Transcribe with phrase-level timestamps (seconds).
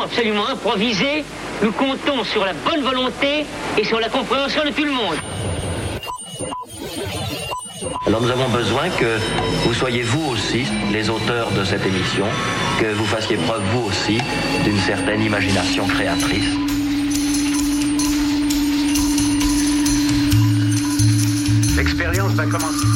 [0.00, 1.24] absolument improvisée.
[1.62, 3.44] Nous comptons sur la bonne volonté
[3.78, 5.16] et sur la compréhension de tout le monde.
[8.06, 9.18] Alors nous avons besoin que
[9.64, 12.26] vous soyez vous aussi les auteurs de cette émission,
[12.80, 14.18] que vous fassiez preuve vous aussi
[14.64, 16.48] d'une certaine imagination créatrice.
[21.76, 22.86] L'expérience va commencer.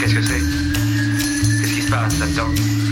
[0.00, 0.42] Qu'est-ce que c'est?
[1.60, 2.85] Qu'est-ce qui se passe là-dedans?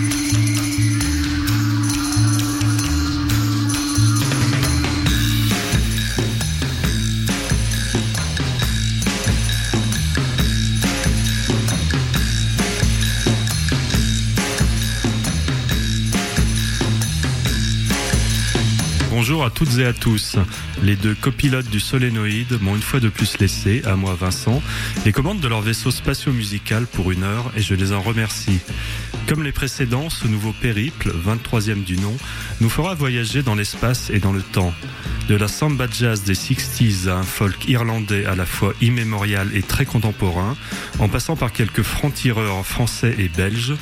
[19.27, 20.36] Bonjour à toutes et à tous.
[20.83, 24.61] Les deux copilotes du solénoïde m'ont une fois de plus laissé, à moi Vincent,
[25.06, 28.61] les commandes de leur vaisseau spatio-musical pour une heure et je les en remercie.
[29.27, 32.14] Comme les précédents, ce nouveau périple, 23e du nom,
[32.61, 34.75] nous fera voyager dans l'espace et dans le temps.
[35.28, 39.62] De la samba jazz des 60s à un folk irlandais à la fois immémorial et
[39.62, 40.55] très contemporain,
[40.98, 43.75] en passant par quelques francs-tireurs français et belges,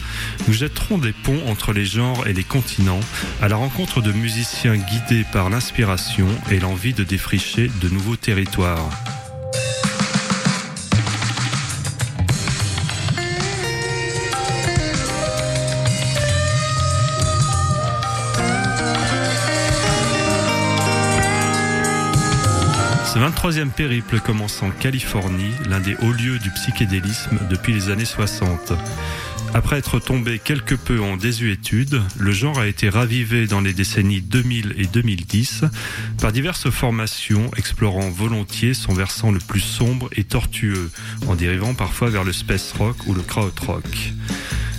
[0.47, 3.01] nous jetterons des ponts entre les genres et les continents
[3.41, 8.89] à la rencontre de musiciens guidés par l'inspiration et l'envie de défricher de nouveaux territoires.
[23.13, 28.07] Ce 23e périple commence en Californie, l'un des hauts lieux du psychédélisme depuis les années
[28.07, 28.73] 60.
[29.53, 34.23] Après être tombé quelque peu en désuétude, le genre a été ravivé dans les décennies
[34.23, 35.65] 2000 et 2010
[36.23, 40.91] par diverses formations explorant volontiers son versant le plus sombre et tortueux,
[41.27, 44.15] en dérivant parfois vers le space rock ou le krautrock.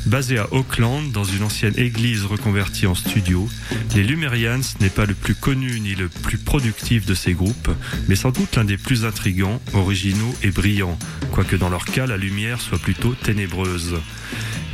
[0.06, 3.50] Basé à Auckland, dans une ancienne église reconvertie en studio,
[3.96, 7.70] les Lumerians n'est pas le plus connu ni le plus productif de ces groupes,
[8.08, 11.00] mais sans doute l'un des plus intrigants, originaux et brillants,
[11.32, 13.96] quoique dans leur cas la lumière soit plutôt ténébreuse.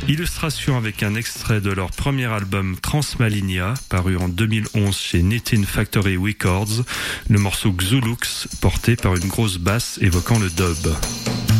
[0.08, 6.16] Illustration avec un extrait de leur premier album Transmalinia, paru en 2011 chez Nitin Factory
[6.16, 6.84] Records,
[7.28, 11.59] le morceau Xulux, porté par une grosse basse évoquant le dub.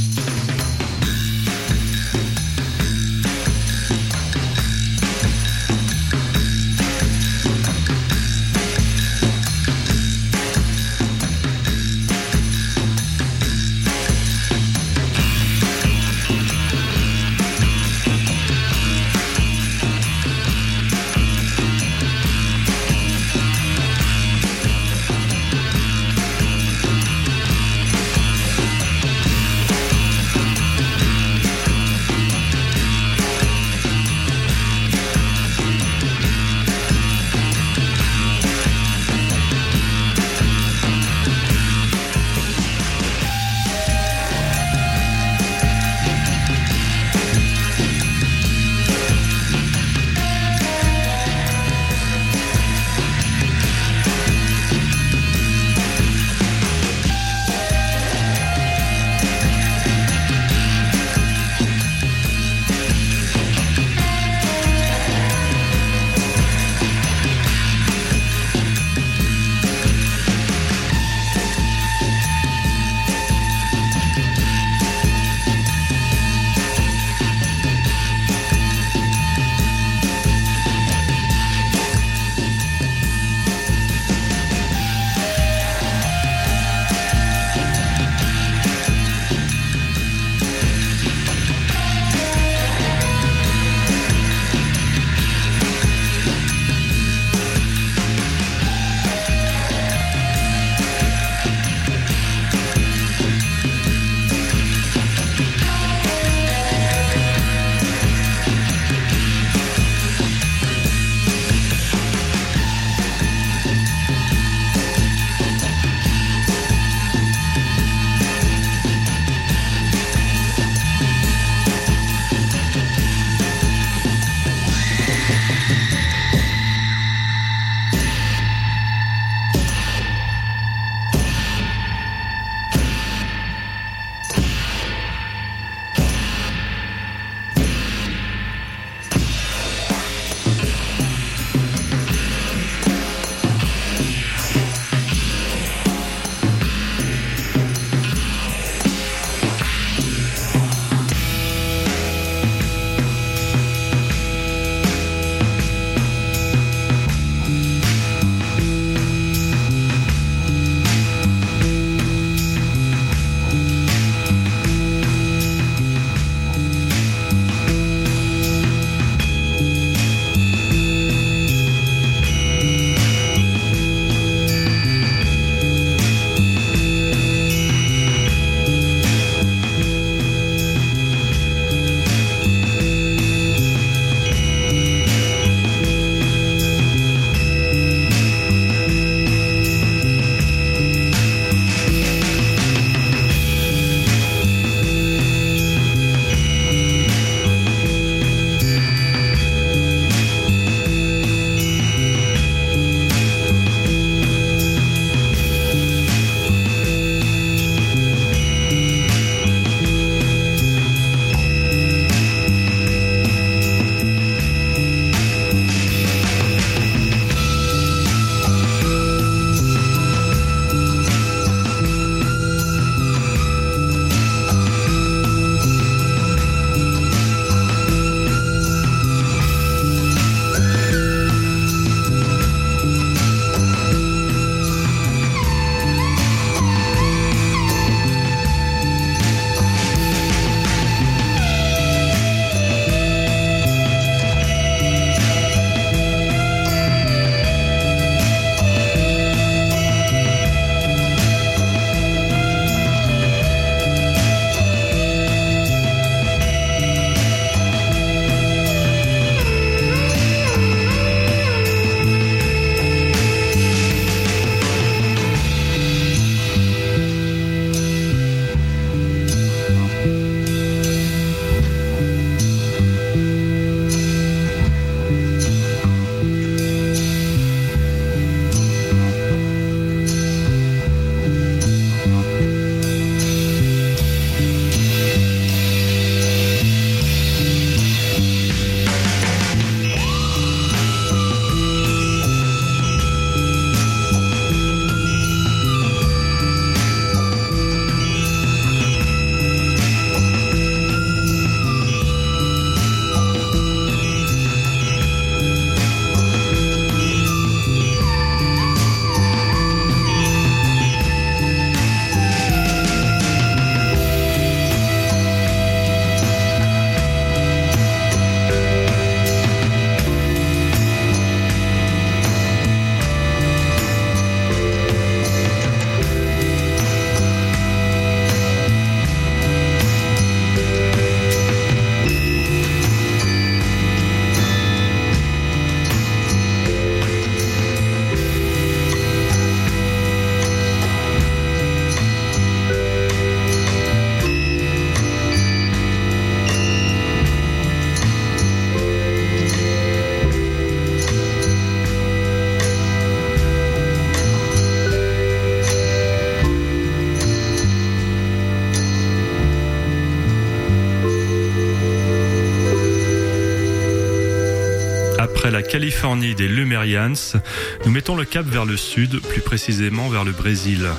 [365.61, 367.37] La Californie des Lumerians,
[367.85, 370.89] nous mettons le cap vers le sud, plus précisément vers le Brésil.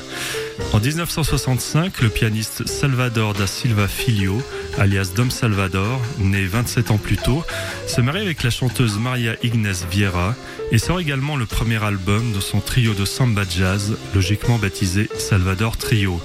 [0.73, 4.41] En 1965, le pianiste Salvador da Silva Filho,
[4.79, 7.43] alias Dom Salvador, né 27 ans plus tôt,
[7.89, 10.37] se marie avec la chanteuse Maria Ignes Vieira
[10.71, 15.77] et sort également le premier album de son trio de samba jazz, logiquement baptisé Salvador
[15.77, 16.21] Trio.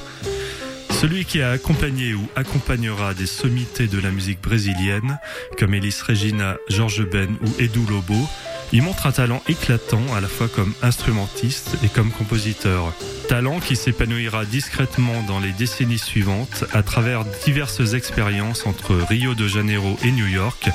[1.00, 5.20] Celui qui a accompagné ou accompagnera des sommités de la musique brésilienne,
[5.60, 8.28] comme Elis Regina, Georges Ben ou Edu Lobo,
[8.74, 12.94] il montre un talent éclatant à la fois comme instrumentiste et comme compositeur.
[13.30, 19.48] Talent qui s'épanouira discrètement dans les décennies suivantes à travers diverses expériences entre Rio de
[19.48, 20.68] Janeiro et New York,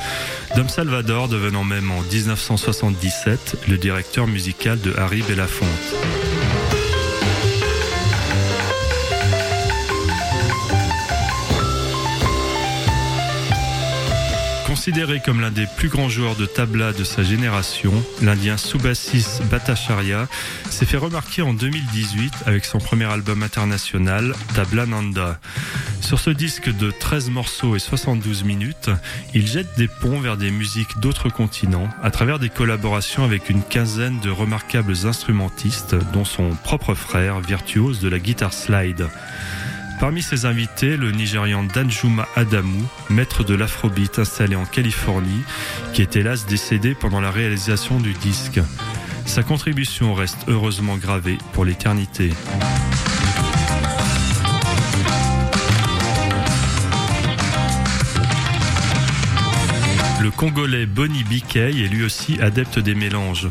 [0.55, 6.32] Dom Salvador devenant même en 1977 le directeur musical de Harry Belafonte.
[14.85, 20.27] Considéré comme l'un des plus grands joueurs de tabla de sa génération, l'Indien Subhasis Bhattacharya
[20.71, 25.39] s'est fait remarquer en 2018 avec son premier album international, Tabla Nanda.
[26.01, 28.91] Sur ce disque de 13 morceaux et 72 minutes,
[29.35, 33.62] il jette des ponts vers des musiques d'autres continents à travers des collaborations avec une
[33.62, 39.07] quinzaine de remarquables instrumentistes, dont son propre frère, virtuose de la guitare slide.
[40.02, 45.44] Parmi ses invités, le Nigérian Danjuma Adamu, maître de l'afrobeat installé en Californie,
[45.92, 48.59] qui est hélas décédé pendant la réalisation du disque.
[49.26, 52.30] Sa contribution reste heureusement gravée pour l'éternité.
[60.21, 63.49] Le Congolais Bonnie Bikei est lui aussi adepte des mélanges.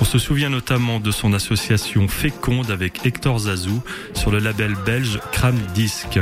[0.00, 3.82] On se souvient notamment de son association féconde avec Hector Zazou
[4.14, 6.18] sur le label belge Cram Disc.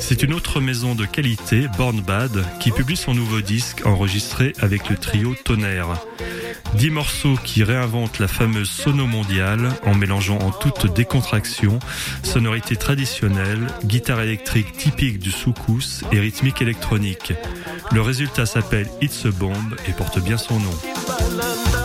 [0.00, 4.88] C'est une autre maison de qualité, Born Bad, qui publie son nouveau disque enregistré avec
[4.88, 6.00] le trio Tonnerre.
[6.74, 11.78] Dix morceaux qui réinventent la fameuse sono mondiale en mélangeant en toute décontraction
[12.22, 17.34] sonorité traditionnelle, guitare électrique typique du soukous et rythmique électronique.
[17.92, 21.81] Le résultat s'appelle It's a Bomb et porte bien son nom.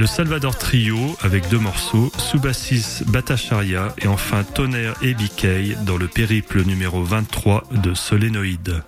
[0.00, 6.08] Le Salvador Trio avec deux morceaux, Subassis Bhattacharya et enfin Tonnerre et Bikei dans le
[6.08, 8.82] périple numéro 23 de Solénoïde.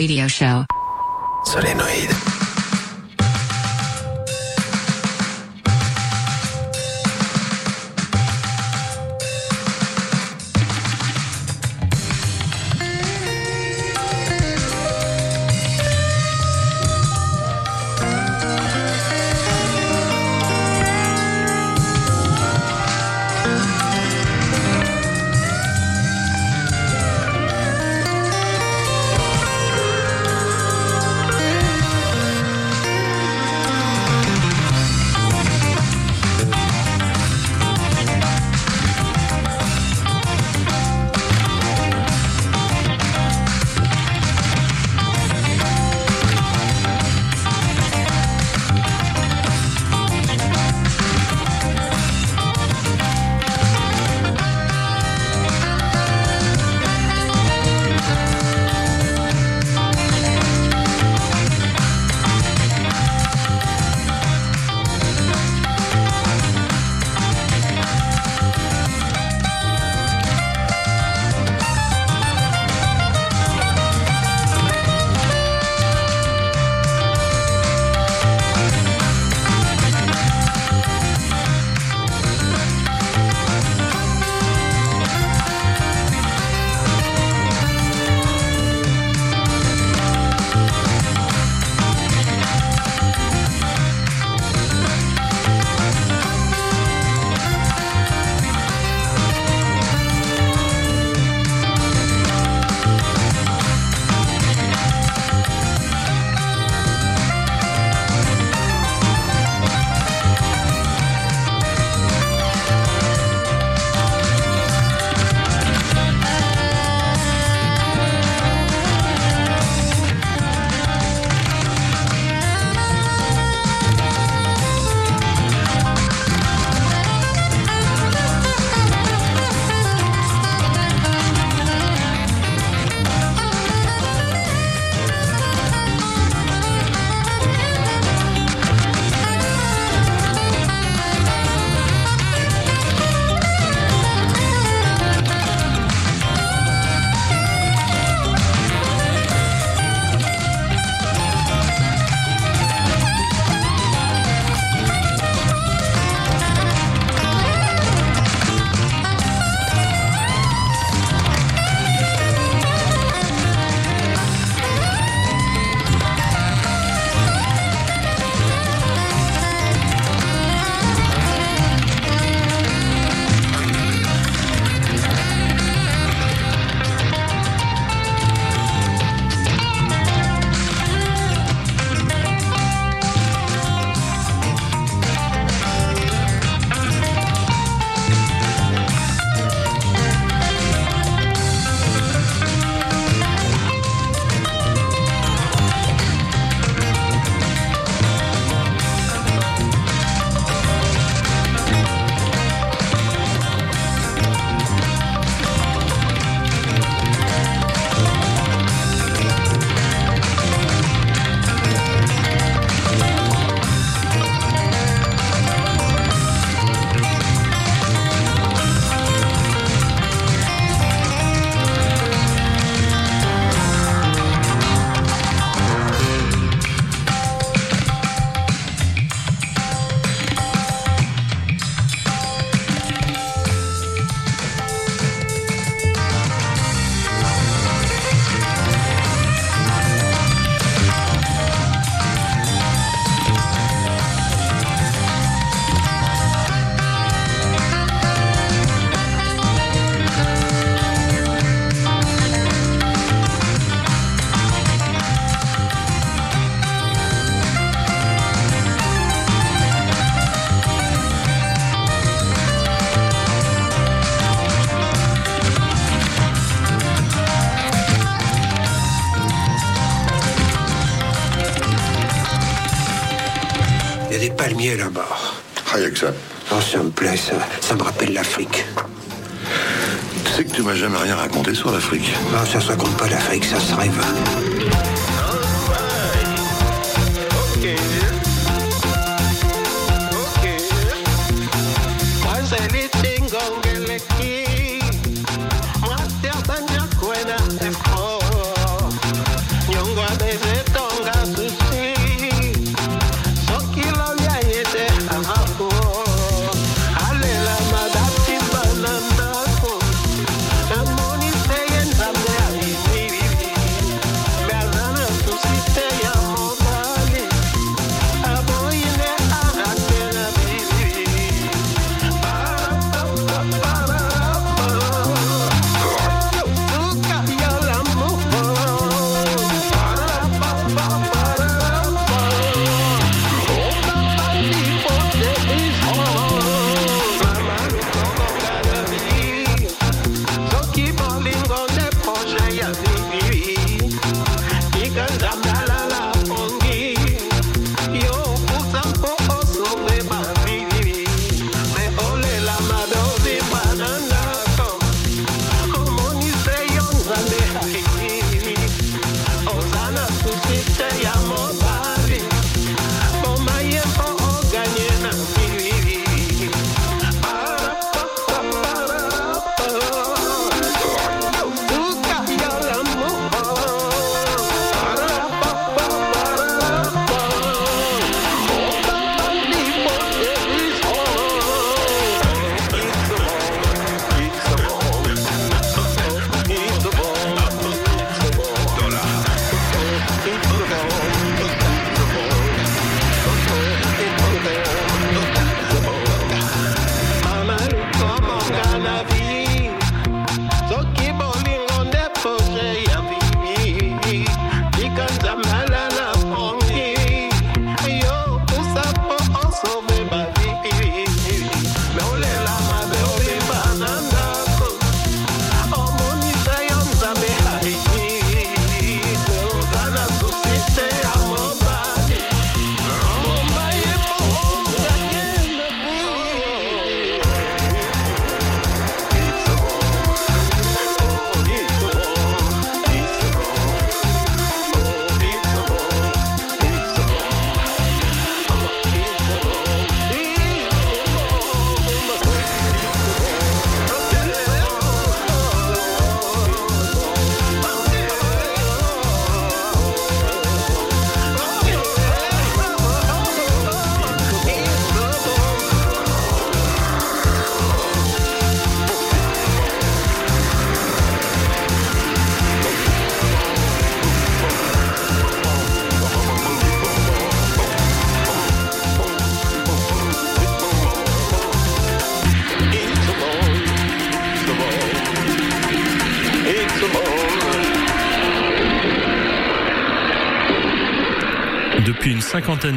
[0.00, 0.64] Radio show.
[1.44, 2.39] Solénoïde.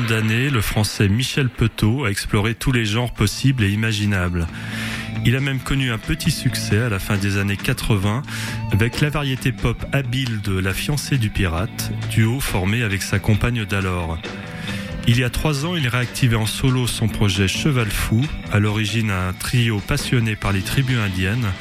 [0.02, 4.48] D'années, le français Michel Petot a exploré tous les genres possibles et imaginables.
[5.26, 8.24] Il a même connu un petit succès à la fin des années 80
[8.72, 13.66] avec la variété pop habile de La fiancée du pirate, duo formé avec sa compagne
[13.66, 14.18] d'alors.
[15.08, 19.12] Il y a trois ans, il réactivait en solo son projet Cheval Fou, à l'origine
[19.12, 21.52] un trio passionné par les tribus indiennes,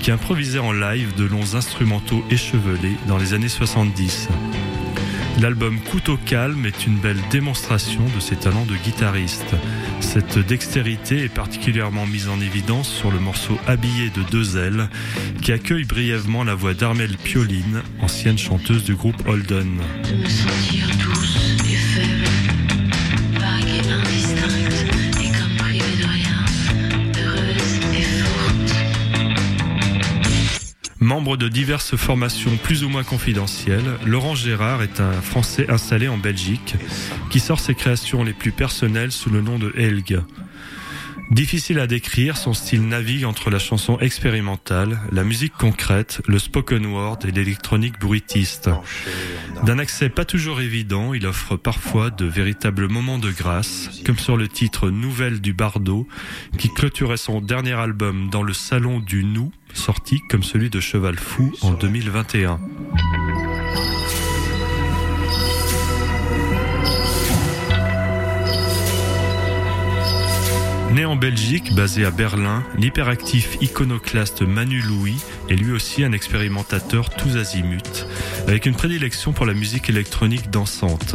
[0.00, 4.28] qui improvisait en live de longs instrumentaux échevelés dans les années 70.
[5.40, 9.54] L'album Couteau calme est une belle démonstration de ses talents de guitariste.
[10.00, 14.90] Cette dextérité est particulièrement mise en évidence sur le morceau Habillé de deux ailes,
[15.40, 19.80] qui accueille brièvement la voix d'Armel Pioline, ancienne chanteuse du groupe Holden.
[31.38, 36.74] De diverses formations plus ou moins confidentielles, Laurent Gérard est un Français installé en Belgique
[37.30, 40.20] qui sort ses créations les plus personnelles sous le nom de Helg.
[41.30, 46.86] Difficile à décrire, son style navigue entre la chanson expérimentale, la musique concrète, le spoken
[46.86, 48.68] word et l'électronique bruitiste.
[49.64, 54.36] D'un accès pas toujours évident, il offre parfois de véritables moments de grâce, comme sur
[54.36, 56.08] le titre Nouvelle du Bardo,
[56.58, 61.16] qui clôturait son dernier album dans le salon du Nou, sorti comme celui de Cheval
[61.16, 62.58] Fou en 2021.
[70.92, 75.16] Né en Belgique, basé à Berlin, l'hyperactif iconoclaste Manu Louis
[75.48, 78.06] est lui aussi un expérimentateur tous azimuts,
[78.48, 81.14] avec une prédilection pour la musique électronique dansante.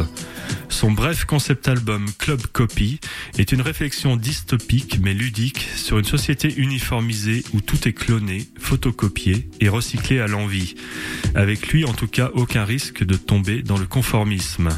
[0.70, 3.00] Son bref concept album Club Copy
[3.36, 9.48] est une réflexion dystopique mais ludique sur une société uniformisée où tout est cloné, photocopié
[9.60, 10.74] et recyclé à l'envie.
[11.34, 14.70] Avec lui, en tout cas, aucun risque de tomber dans le conformisme.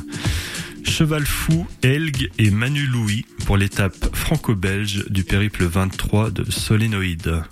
[0.88, 7.42] Cheval Fou, Elg et Manu Louis pour l'étape franco-belge du périple 23 de Solénoïde.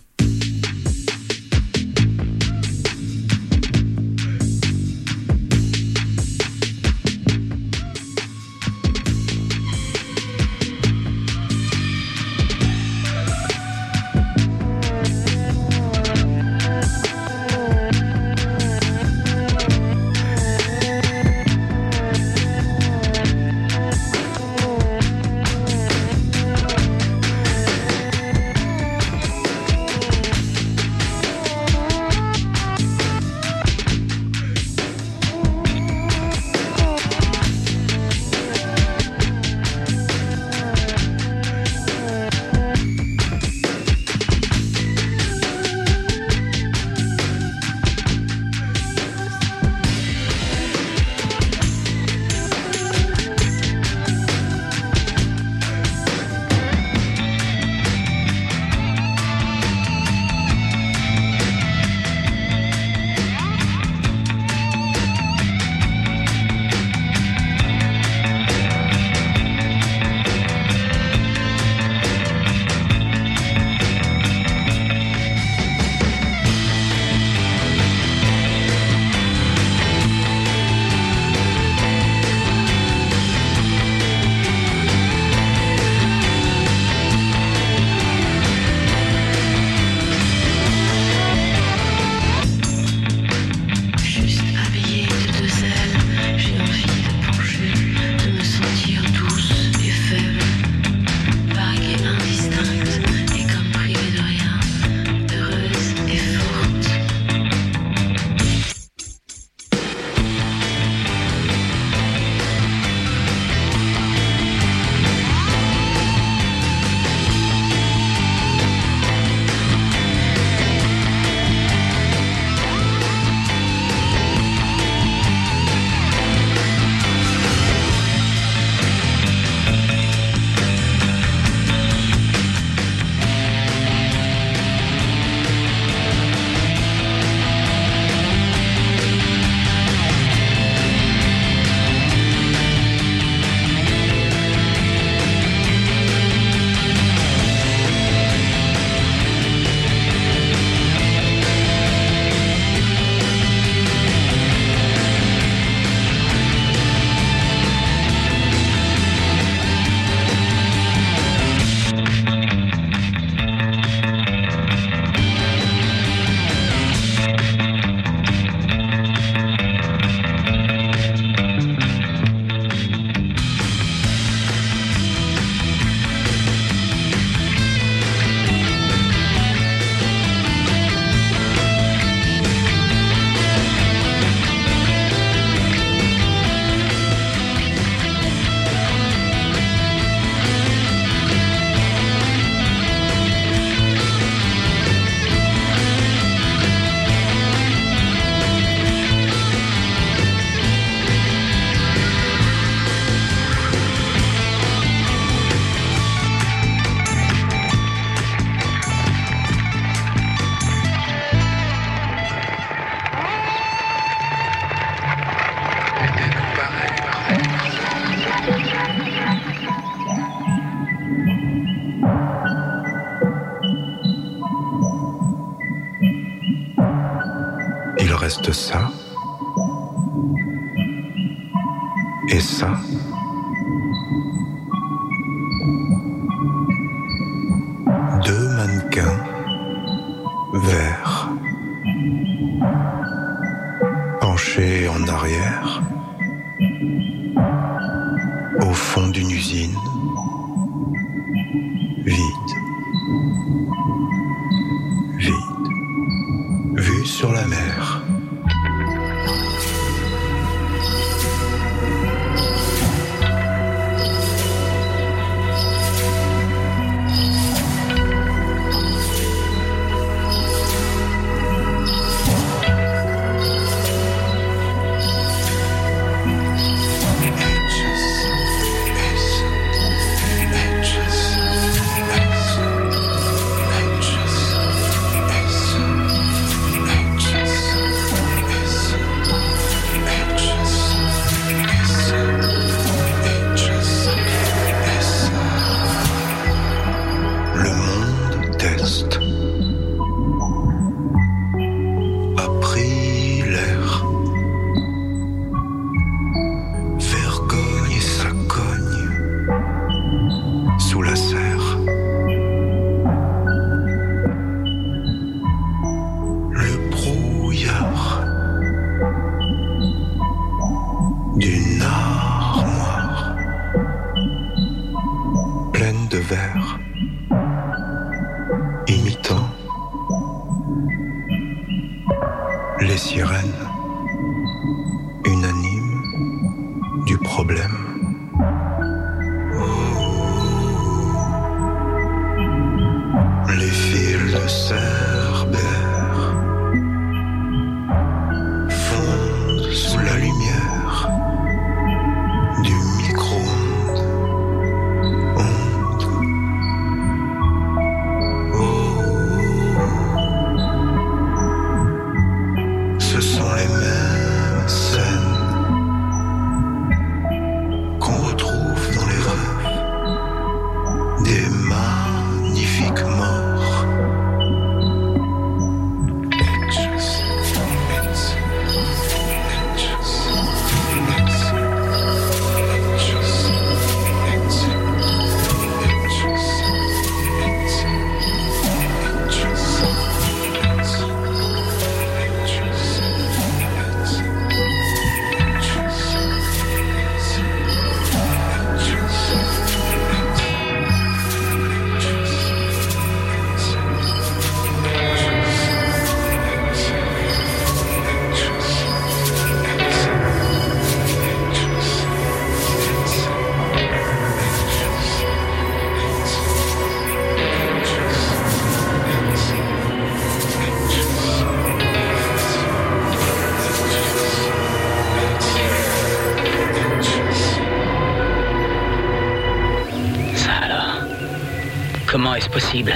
[432.56, 432.95] posible.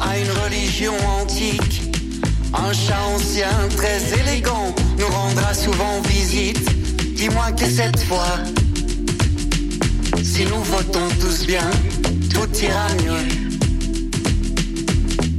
[0.00, 1.82] à une religion antique.
[2.52, 6.64] Un chat ancien très élégant nous rendra souvent visite.
[7.14, 8.38] Dis-moi que cette fois,
[10.22, 11.70] si nous votons tous bien,
[12.32, 13.26] tout ira mieux.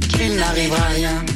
[0.08, 1.31] Qu'il n'arrivera rien.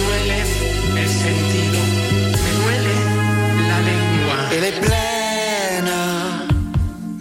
[0.00, 0.38] Me duele
[0.96, 1.78] el sentido,
[2.42, 2.94] me duele
[3.68, 4.36] la lengua.
[4.52, 5.96] Et les plaines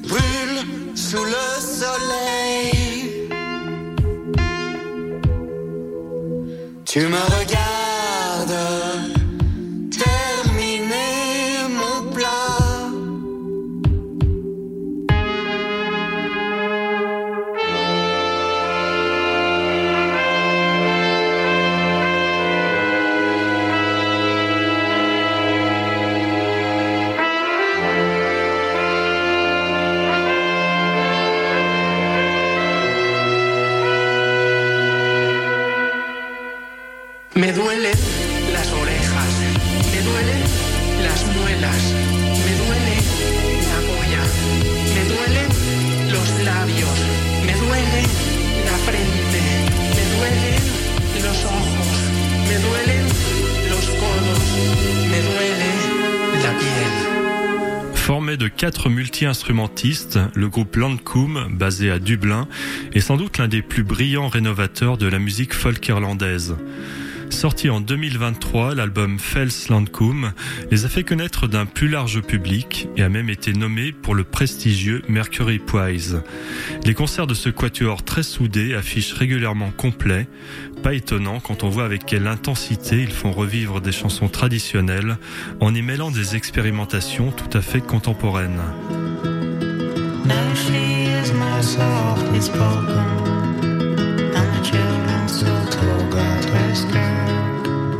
[0.07, 0.63] brûlent
[0.95, 3.29] sous le soleil.
[6.85, 7.58] Tu me regardes
[59.29, 62.47] quatre multi-instrumentistes, le groupe Landkoum, basé à Dublin,
[62.93, 66.55] est sans doute l'un des plus brillants rénovateurs de la musique folk irlandaise.
[67.29, 70.33] Sorti en 2023, l'album Fels Landkoum
[70.71, 74.23] les a fait connaître d'un plus large public et a même été nommé pour le
[74.23, 76.21] prestigieux Mercury Prize.
[76.85, 80.27] Les concerts de ce quatuor très soudé affichent régulièrement complet,
[80.81, 85.17] pas étonnant quand on voit avec quelle intensité ils font revivre des chansons traditionnelles
[85.59, 88.61] en y mêlant des expérimentations tout à fait contemporaines.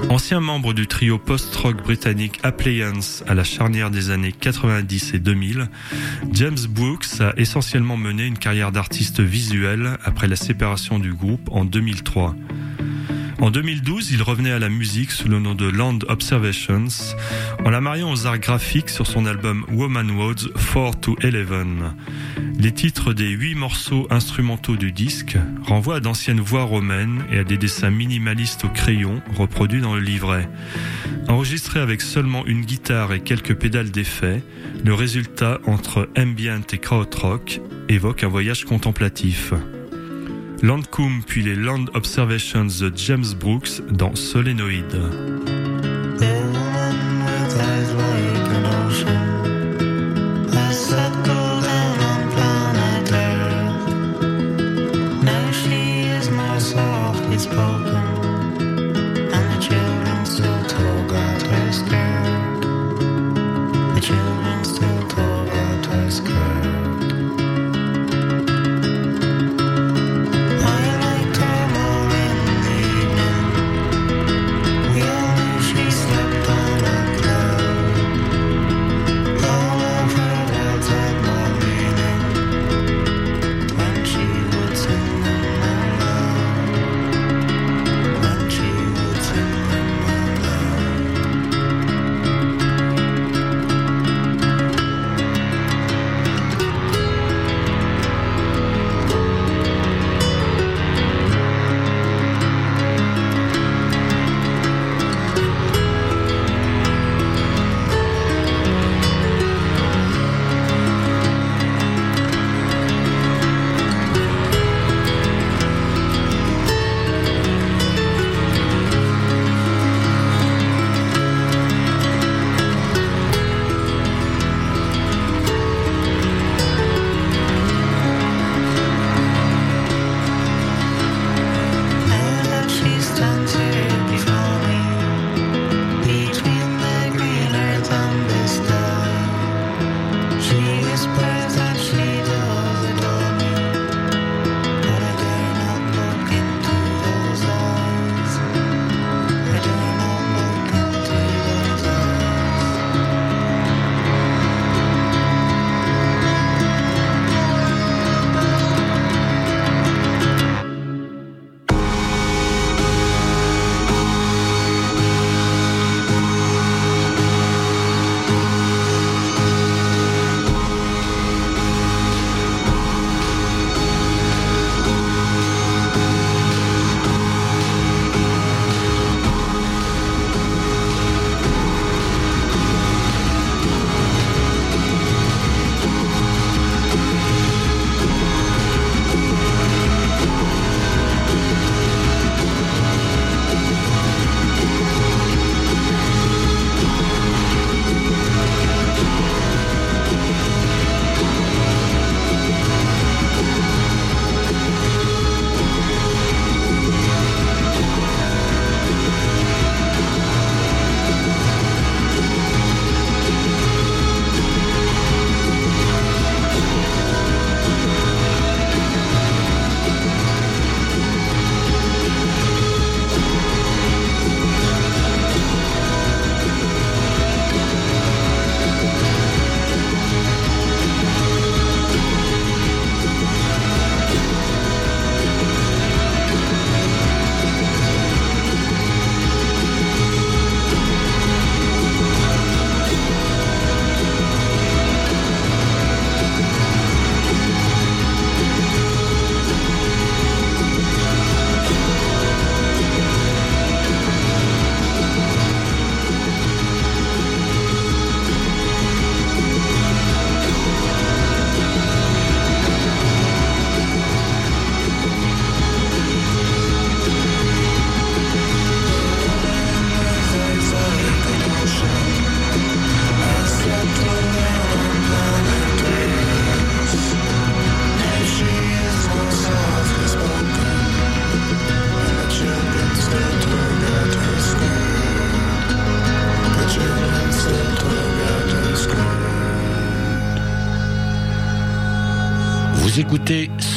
[0.09, 5.69] Ancien membre du trio post-rock britannique Appliance à la charnière des années 90 et 2000,
[6.33, 11.63] James Brooks a essentiellement mené une carrière d'artiste visuel après la séparation du groupe en
[11.63, 12.35] 2003.
[13.41, 16.87] En 2012, il revenait à la musique sous le nom de Land Observations,
[17.63, 21.93] en la mariant aux arts graphiques sur son album Woman Woads 4 to 11.
[22.59, 27.45] Les titres des huit morceaux instrumentaux du disque renvoient à d'anciennes voix romaines et à
[27.45, 30.49] des dessins minimalistes au crayon reproduits dans le livret.
[31.29, 34.43] Enregistré avec seulement une guitare et quelques pédales d'effet,
[34.83, 39.53] le résultat entre ambient et krautrock évoque un voyage contemplatif.
[40.61, 45.58] Landkoum puis les Land Observations de James Brooks dans Solénoïde.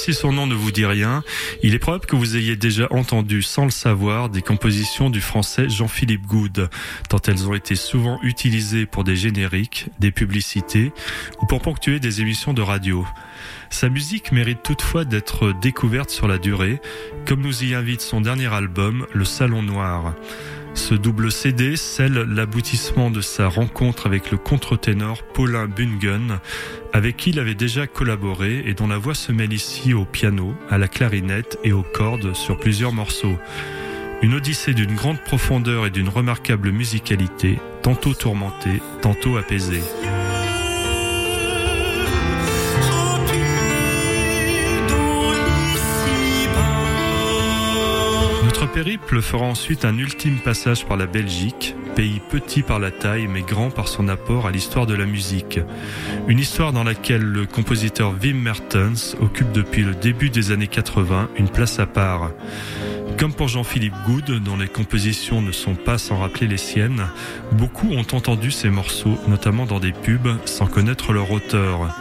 [0.00, 1.22] Si son nom ne vous dit rien,
[1.62, 5.68] il est probable que vous ayez déjà entendu, sans le savoir, des compositions du français
[5.68, 6.70] Jean-Philippe Goude,
[7.10, 10.92] tant elles ont été souvent utilisées pour des génériques, des publicités
[11.42, 13.06] ou pour ponctuer des émissions de radio.
[13.68, 16.80] Sa musique mérite toutefois d'être découverte sur la durée,
[17.26, 20.14] comme nous y invite son dernier album, Le Salon Noir.
[20.80, 26.40] Ce double CD scelle l'aboutissement de sa rencontre avec le contre-ténor Paulin Bungen,
[26.92, 30.54] avec qui il avait déjà collaboré et dont la voix se mêle ici au piano,
[30.68, 33.38] à la clarinette et aux cordes sur plusieurs morceaux.
[34.22, 39.82] Une odyssée d'une grande profondeur et d'une remarquable musicalité, tantôt tourmentée, tantôt apaisée.
[48.72, 53.42] Périple fera ensuite un ultime passage par la Belgique, pays petit par la taille mais
[53.42, 55.58] grand par son apport à l'histoire de la musique.
[56.28, 61.30] Une histoire dans laquelle le compositeur Wim Mertens occupe depuis le début des années 80
[61.36, 62.30] une place à part.
[63.18, 67.06] Comme pour Jean-Philippe Goud, dont les compositions ne sont pas sans rappeler les siennes,
[67.52, 71.94] beaucoup ont entendu ces morceaux, notamment dans des pubs, sans connaître leur auteur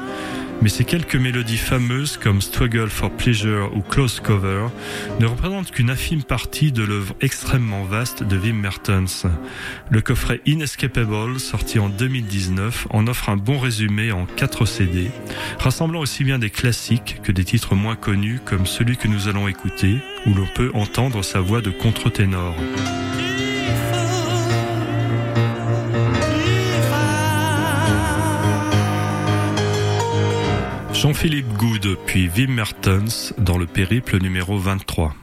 [0.62, 4.68] mais ces quelques mélodies fameuses comme Struggle for Pleasure ou Close Cover
[5.20, 9.26] ne représentent qu'une infime partie de l'œuvre extrêmement vaste de Wim Mertens.
[9.90, 15.12] Le coffret Inescapable, sorti en 2019, en offre un bon résumé en 4 CD,
[15.60, 19.48] rassemblant aussi bien des classiques que des titres moins connus comme celui que nous allons
[19.48, 22.56] écouter, où l'on peut entendre sa voix de contre-ténor.
[31.02, 35.16] Jean-Philippe Goud puis Wim Mertens dans le périple numéro 23.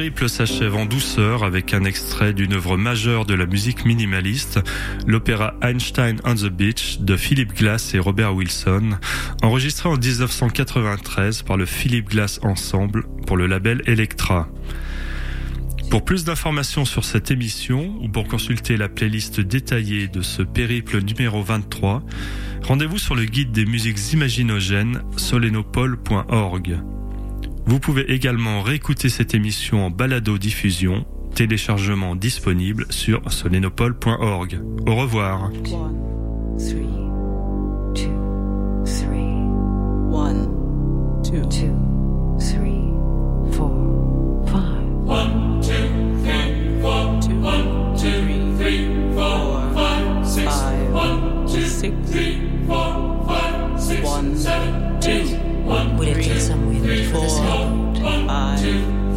[0.00, 4.58] Périple s'achève en douceur avec un extrait d'une œuvre majeure de la musique minimaliste,
[5.06, 8.98] l'opéra Einstein on the Beach de Philip Glass et Robert Wilson,
[9.42, 14.48] enregistré en 1993 par le Philip Glass Ensemble pour le label Electra.
[15.90, 21.02] Pour plus d'informations sur cette émission ou pour consulter la playlist détaillée de ce périple
[21.02, 22.02] numéro 23,
[22.62, 26.78] rendez-vous sur le guide des musiques imaginogènes solenopole.org.
[27.70, 31.06] Vous pouvez également réécouter cette émission en balado-diffusion,
[31.36, 34.60] téléchargement disponible sur solenopole.org.
[34.88, 35.52] Au revoir.
[40.10, 41.46] One, two,
[42.42, 42.90] three.
[43.54, 44.82] Four, five.
[45.06, 45.86] One, two,
[48.58, 49.62] three, four.
[49.74, 50.50] Five, six.
[50.90, 51.68] One, two,
[52.04, 54.02] three, four, five, six.
[54.02, 55.36] One, seven, two.
[55.64, 56.29] One, three,
[57.12, 57.28] four,
[58.26, 58.60] five,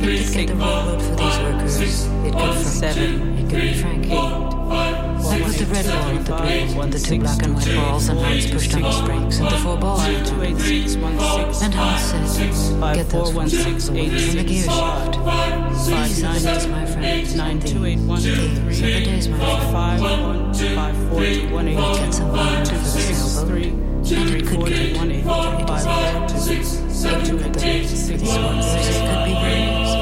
[0.01, 1.80] could get the railroad for these workers.
[2.26, 2.57] It could Frank.
[2.65, 4.13] seven, It could be Frank Heat.
[4.13, 6.34] I put the red at the
[6.76, 9.57] blue, the two black and white balls, and Hans pushed on the springs, and the
[9.57, 11.61] four balls went two, eight, six, one, six.
[11.63, 14.63] And Hans said, get those one, six, of the eight, gear.
[14.65, 15.74] Five,
[16.09, 17.38] These are the days, my friend.
[17.38, 18.93] nine, two, eight, one, two, These three.
[18.93, 19.71] are the days, my friend.
[19.71, 22.30] Five, one, five, four, two, one, eight, get some
[22.63, 23.65] two, for the six, sailboat.
[23.65, 27.91] And it could get two, one, eight, five, is four, it could be rings,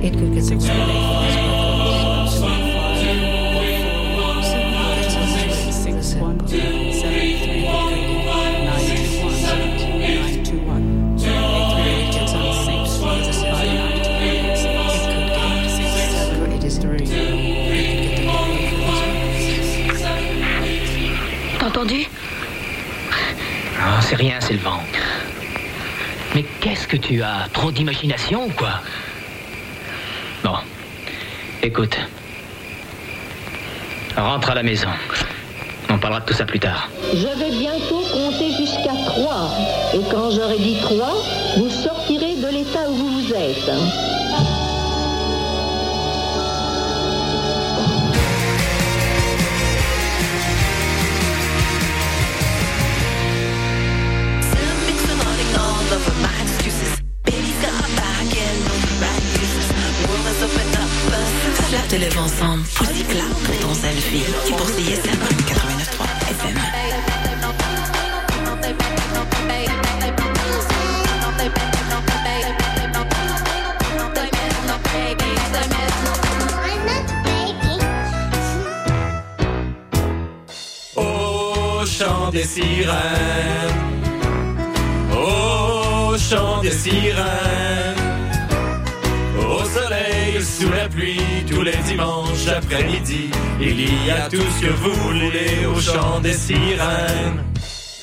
[0.04, 1.05] it could be, or get.
[26.98, 28.82] Tu as Trop d'imagination ou quoi
[30.44, 30.56] Bon,
[31.64, 31.98] écoute.
[34.16, 34.90] Rentre à la maison.
[35.90, 36.90] On parlera de tout ça plus tard.
[37.14, 39.50] Je vais bientôt compter jusqu'à trois.
[39.94, 41.14] Et quand j'aurai dit trois,
[41.58, 44.15] vous sortirez de l'état où vous vous êtes.
[61.96, 64.26] Te lève ensemble, Pussy Clap pour ton selfie.
[64.46, 65.18] Qui pour CISM
[65.48, 66.58] 89.3 FM.
[80.98, 82.96] Au chant des sirènes,
[85.14, 88.05] au chant des sirènes,
[90.42, 91.20] sous la pluie,
[91.50, 93.30] tous les dimanches après-midi,
[93.60, 97.44] il y a tout ce que vous voulez au chant des sirènes.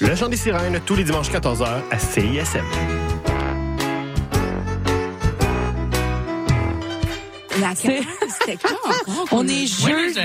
[0.00, 2.64] Le chant des sirènes, tous les dimanches 14h à CISM.
[7.60, 9.01] La c'était quand encore?
[9.30, 10.20] On est When is, uh,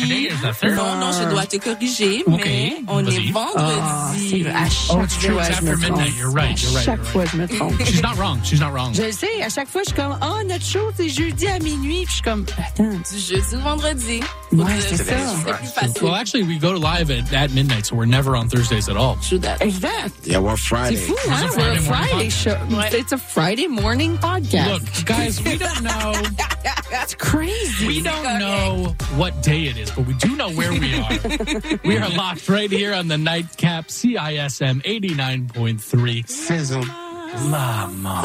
[0.00, 0.26] today jeudi.
[0.28, 0.76] is the third?
[0.76, 3.28] Non, non, je dois te corriger, Ok, mais on vas-y.
[3.28, 4.46] est vendredi.
[4.48, 5.38] à Oh, it's true.
[5.38, 6.12] After midnight.
[6.16, 6.60] You're right.
[6.62, 6.84] You're right.
[6.84, 7.82] Chaque you're fois, je me trompe.
[7.84, 8.40] She's not wrong.
[8.44, 8.92] She's not wrong.
[8.94, 11.58] Je le sais, à chaque fois, je suis comme, oh, notre show, c'est jeudi à
[11.58, 12.04] minuit.
[12.04, 14.20] Puis je suis comme, attends, du jeudi au vendredi.
[14.52, 15.04] Ouais, c'est ça.
[15.44, 16.02] C'est plus facile.
[16.02, 19.16] Well, actually, we go live at, at midnight, so we're never on Thursdays at all.
[19.60, 20.26] Exact.
[20.26, 20.96] Yeah, we're C'est Friday.
[20.96, 21.48] fou, It's hein?
[21.52, 22.90] a We're a Friday morning Friday podcast.
[22.92, 22.98] show.
[22.98, 24.72] It's a Friday morning podcast.
[24.72, 26.12] Look, guys, we don't know.
[26.90, 27.86] That's crazy.
[27.86, 28.41] We don't know
[29.16, 31.78] what day it is, but we do know where we are.
[31.84, 36.28] we are locked right here on the nightcap CISM 89.3.
[36.28, 36.84] Sizzle.
[37.48, 38.22] Mama.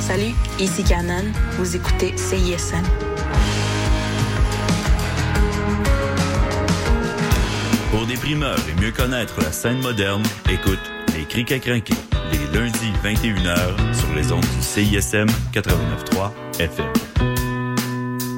[0.00, 1.32] Salut, ici Canon.
[1.58, 3.07] Vous écoutez CISM.
[8.28, 10.78] Primeurs et mieux connaître la scène moderne, écoute
[11.16, 11.94] Les Crics à crinquer,
[12.30, 16.92] les lundis 21h sur les ondes du CISM 89.3 FM.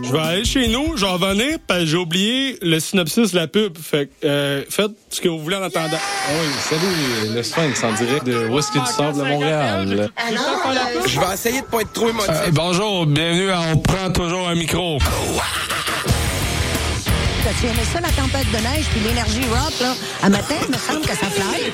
[0.05, 3.36] je vais aller chez nous, je vais revenir, parce que j'ai oublié le synopsis de
[3.36, 3.76] la pub.
[3.78, 5.99] Fait que, euh, faites ce que vous voulez en attendant.
[6.30, 10.09] Oui, salut, le Sphinx en direct de Whisky du Sable de Montréal?
[11.05, 12.30] Je vais essayer de pas être trop émotif.
[12.30, 14.99] Euh, bonjour, bienvenue à On prend toujours un micro.
[17.51, 19.92] T'as-tu aimé ça, la tempête de neige puis l'énergie rock, là?
[20.22, 21.64] À matin, il me semble que ça fly.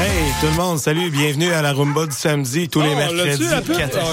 [0.00, 3.44] Hey, tout le monde, salut, bienvenue à la Rumba du samedi, tous les Oh, mercredis.
[3.52, 3.60] Ah,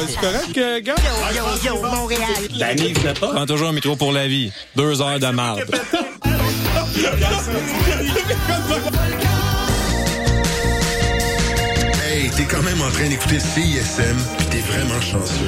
[0.10, 0.95] C'est correct, euh, gars?
[1.34, 2.22] Yo, yo, Montréal.
[2.60, 3.14] Danny, pas.
[3.14, 4.51] Prends toujours un micro pour la vie.
[4.76, 5.64] Deux heures de marde.
[12.06, 15.47] Hey, t'es quand même en train d'écouter CISM, pis t'es vraiment chanceux.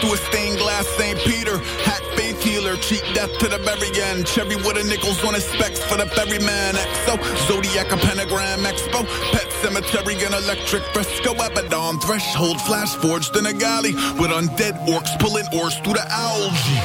[0.00, 1.18] through a stained glass St.
[1.20, 1.58] Peter.
[1.84, 4.26] Hat faith healer, cheat death to the very end.
[4.26, 6.74] Cherry with a nickels on his specs for the ferryman.
[6.74, 7.14] XO,
[7.46, 9.04] Zodiac, a pentagram expo.
[9.32, 11.32] Pet cemetery, an electric fresco.
[11.34, 13.94] Abaddon, threshold, flash forged in a galley.
[14.18, 16.80] With undead orcs pulling oars through the algae.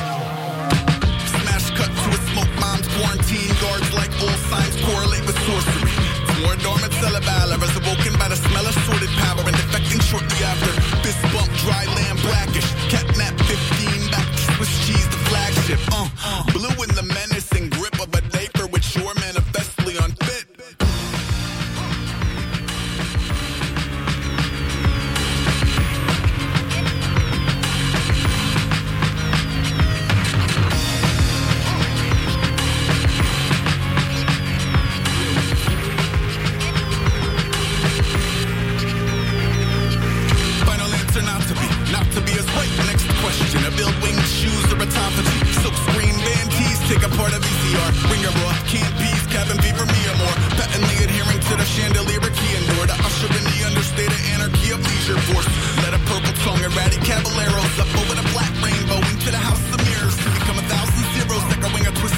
[1.29, 6.09] Smash cut to a smoke bomb's quarantine guards like old signs correlate with sorcery.
[6.43, 10.71] More dormant cerebella is awoken by the smell of sorted power and defecting shortly after.
[11.03, 12.08] Fist bump, dry land